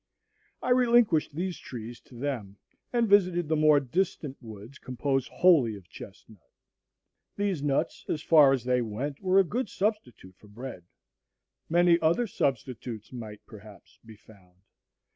[0.63, 2.57] I relinquished these trees to them
[2.91, 6.49] and visited the more distant woods composed wholly of chestnut.
[7.35, 10.85] These nuts, as far as they went, were a good substitute for bread.
[11.69, 14.55] Many other substitutes might, perhaps, be found.